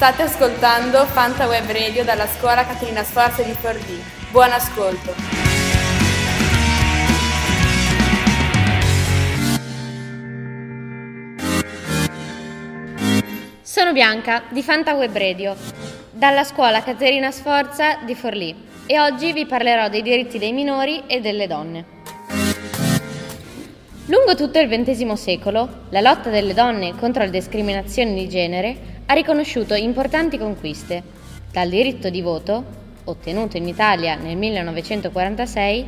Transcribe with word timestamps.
State 0.00 0.22
ascoltando 0.22 1.04
Fanta 1.04 1.46
Web 1.46 1.70
Radio 1.70 2.04
dalla 2.04 2.26
scuola 2.26 2.64
Caterina 2.64 3.04
Sforza 3.04 3.42
di 3.42 3.52
Forlì. 3.52 4.02
Buon 4.30 4.50
ascolto! 4.50 5.12
Sono 13.60 13.92
Bianca 13.92 14.44
di 14.48 14.62
Fanta 14.62 14.94
Web 14.94 15.14
Radio, 15.14 15.54
dalla 16.12 16.44
scuola 16.44 16.82
Caterina 16.82 17.30
Sforza 17.30 17.98
di 18.02 18.14
Forlì 18.14 18.56
e 18.86 18.98
oggi 18.98 19.34
vi 19.34 19.44
parlerò 19.44 19.90
dei 19.90 20.00
diritti 20.00 20.38
dei 20.38 20.54
minori 20.54 21.02
e 21.08 21.20
delle 21.20 21.46
donne. 21.46 21.84
Lungo 24.06 24.34
tutto 24.34 24.58
il 24.58 24.66
XX 24.66 25.12
secolo, 25.12 25.82
la 25.90 26.00
lotta 26.00 26.30
delle 26.30 26.54
donne 26.54 26.96
contro 26.96 27.22
le 27.22 27.30
discriminazioni 27.30 28.14
di 28.14 28.28
genere 28.30 28.98
ha 29.10 29.12
riconosciuto 29.12 29.74
importanti 29.74 30.38
conquiste, 30.38 31.02
dal 31.50 31.68
diritto 31.68 32.10
di 32.10 32.22
voto, 32.22 32.62
ottenuto 33.02 33.56
in 33.56 33.66
Italia 33.66 34.14
nel 34.14 34.36
1946, 34.36 35.86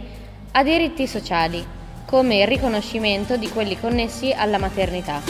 a 0.50 0.64
diritti 0.64 1.06
sociali, 1.06 1.64
come 2.04 2.40
il 2.40 2.48
riconoscimento 2.48 3.36
di 3.36 3.48
quelli 3.48 3.78
connessi 3.78 4.32
alla 4.32 4.58
maternità. 4.58 5.22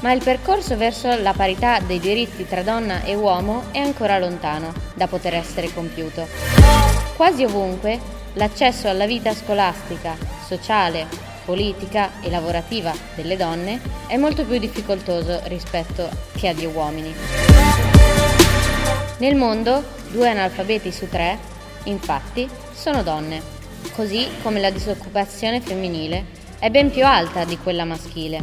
Ma 0.00 0.10
il 0.10 0.24
percorso 0.24 0.76
verso 0.76 1.16
la 1.22 1.34
parità 1.34 1.78
dei 1.78 2.00
diritti 2.00 2.44
tra 2.48 2.62
donna 2.62 3.04
e 3.04 3.14
uomo 3.14 3.66
è 3.70 3.78
ancora 3.78 4.18
lontano 4.18 4.72
da 4.94 5.06
poter 5.06 5.34
essere 5.34 5.72
compiuto. 5.72 6.26
Quasi 7.14 7.44
ovunque 7.44 8.00
l'accesso 8.32 8.88
alla 8.88 9.06
vita 9.06 9.32
scolastica, 9.32 10.16
sociale, 10.48 11.33
politica 11.44 12.20
e 12.20 12.30
lavorativa 12.30 12.92
delle 13.14 13.36
donne 13.36 13.80
è 14.06 14.16
molto 14.16 14.44
più 14.44 14.58
difficoltoso 14.58 15.40
rispetto 15.44 16.08
che 16.36 16.48
agli 16.48 16.64
uomini. 16.64 17.14
Nel 19.18 19.36
mondo, 19.36 19.82
due 20.10 20.28
analfabeti 20.28 20.90
su 20.90 21.08
tre, 21.08 21.38
infatti, 21.84 22.48
sono 22.74 23.02
donne, 23.02 23.40
così 23.94 24.28
come 24.42 24.60
la 24.60 24.70
disoccupazione 24.70 25.60
femminile 25.60 26.24
è 26.58 26.70
ben 26.70 26.90
più 26.90 27.04
alta 27.04 27.44
di 27.44 27.58
quella 27.58 27.84
maschile. 27.84 28.42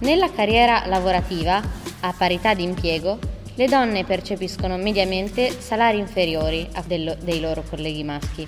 Nella 0.00 0.30
carriera 0.30 0.84
lavorativa, 0.86 1.60
a 2.00 2.14
parità 2.16 2.54
di 2.54 2.62
impiego, 2.62 3.18
le 3.58 3.66
donne 3.66 4.04
percepiscono 4.04 4.76
mediamente 4.76 5.50
salari 5.50 5.98
inferiori 5.98 6.68
a 6.74 6.84
dello, 6.86 7.16
dei 7.20 7.40
loro 7.40 7.64
colleghi 7.68 8.04
maschi 8.04 8.46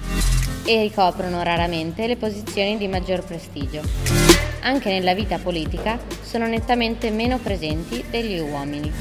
e 0.65 0.83
ricoprono 0.83 1.43
raramente 1.43 2.07
le 2.07 2.15
posizioni 2.15 2.79
di 2.79 2.87
maggior 2.87 3.25
prestigio. 3.25 3.83
Anche 4.61 4.89
nella 4.91 5.13
vita 5.13 5.39
politica 5.39 5.99
sono 6.23 6.47
nettamente 6.47 7.11
meno 7.11 7.39
presenti 7.39 8.05
degli 8.09 8.39
uomini. 8.39 8.93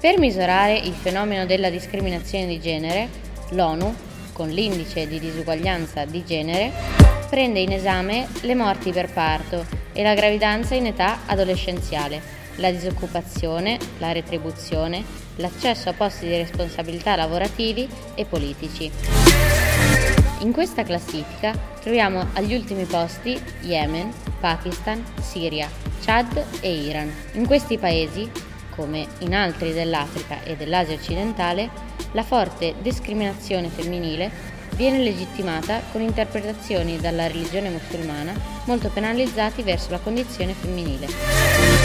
Per 0.00 0.18
misurare 0.20 0.78
il 0.78 0.94
fenomeno 0.94 1.44
della 1.44 1.68
discriminazione 1.68 2.46
di 2.46 2.60
genere, 2.60 3.08
l'ONU, 3.50 3.92
con 4.32 4.48
l'indice 4.48 5.08
di 5.08 5.18
disuguaglianza 5.18 6.04
di 6.04 6.24
genere, 6.24 6.70
prende 7.28 7.58
in 7.58 7.72
esame 7.72 8.28
le 8.42 8.54
morti 8.54 8.92
per 8.92 9.12
parto 9.12 9.66
e 9.92 10.04
la 10.04 10.14
gravidanza 10.14 10.76
in 10.76 10.86
età 10.86 11.22
adolescenziale 11.26 12.41
la 12.56 12.70
disoccupazione, 12.70 13.78
la 13.98 14.12
retribuzione, 14.12 15.04
l'accesso 15.36 15.88
a 15.88 15.92
posti 15.92 16.26
di 16.26 16.36
responsabilità 16.36 17.16
lavorativi 17.16 17.88
e 18.14 18.24
politici. 18.24 18.90
In 20.40 20.52
questa 20.52 20.82
classifica 20.82 21.56
troviamo 21.80 22.26
agli 22.32 22.54
ultimi 22.54 22.84
posti 22.84 23.40
Yemen, 23.60 24.12
Pakistan, 24.40 25.04
Siria, 25.20 25.68
Chad 26.04 26.44
e 26.60 26.72
Iran. 26.72 27.12
In 27.34 27.46
questi 27.46 27.78
paesi, 27.78 28.28
come 28.74 29.06
in 29.18 29.34
altri 29.34 29.72
dell'Africa 29.72 30.42
e 30.42 30.56
dell'Asia 30.56 30.94
occidentale, 30.94 31.70
la 32.12 32.24
forte 32.24 32.74
discriminazione 32.82 33.68
femminile 33.68 34.30
viene 34.74 34.98
legittimata 34.98 35.80
con 35.92 36.00
interpretazioni 36.00 36.98
dalla 36.98 37.26
religione 37.26 37.68
musulmana 37.68 38.34
molto 38.64 38.88
penalizzati 38.88 39.62
verso 39.62 39.90
la 39.90 39.98
condizione 39.98 40.54
femminile. 40.54 41.81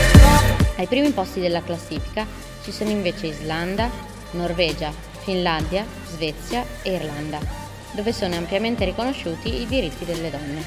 Ai 0.77 0.85
primi 0.85 1.09
posti 1.11 1.39
della 1.39 1.63
classifica 1.63 2.25
ci 2.63 2.71
sono 2.71 2.91
invece 2.91 3.27
Islanda, 3.27 3.89
Norvegia, 4.31 4.91
Finlandia, 5.23 5.83
Svezia 6.05 6.63
e 6.83 6.93
Irlanda, 6.93 7.39
dove 7.91 8.13
sono 8.13 8.35
ampiamente 8.35 8.85
riconosciuti 8.85 9.61
i 9.61 9.66
diritti 9.66 10.05
delle 10.05 10.29
donne. 10.29 10.63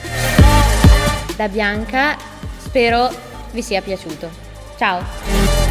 Da 1.37 1.49
Bianca 1.49 2.17
spero 2.59 3.09
vi 3.53 3.63
sia 3.63 3.83
piaciuto. 3.83 4.29
Ciao! 4.77 5.70